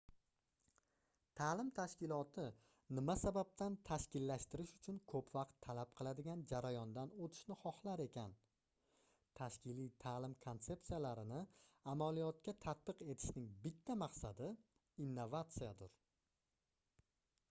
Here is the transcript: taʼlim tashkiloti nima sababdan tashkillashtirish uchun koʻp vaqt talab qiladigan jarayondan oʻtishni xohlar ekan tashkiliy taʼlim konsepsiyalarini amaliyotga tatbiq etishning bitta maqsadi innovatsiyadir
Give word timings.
taʼlim 1.39 1.67
tashkiloti 1.79 2.45
nima 2.99 3.15
sababdan 3.23 3.75
tashkillashtirish 3.89 4.71
uchun 4.77 4.97
koʻp 5.13 5.29
vaqt 5.35 5.53
talab 5.65 5.91
qiladigan 6.01 6.41
jarayondan 6.53 7.13
oʻtishni 7.27 7.57
xohlar 7.67 8.03
ekan 8.07 8.33
tashkiliy 9.43 9.93
taʼlim 10.07 10.35
konsepsiyalarini 10.49 11.43
amaliyotga 11.95 12.57
tatbiq 12.69 13.07
etishning 13.15 13.49
bitta 13.69 14.01
maqsadi 14.07 14.51
innovatsiyadir 15.07 15.97